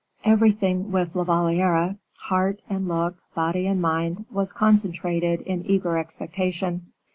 Everything 0.23 0.91
with 0.91 1.13
La 1.15 1.23
Valliere, 1.23 1.95
heart 2.17 2.63
and 2.67 2.87
look, 2.87 3.19
body 3.35 3.67
and 3.67 3.79
mind, 3.79 4.25
was 4.31 4.51
concentrated 4.51 5.41
in 5.41 5.63
eager 5.63 5.95
expectation. 5.95 6.87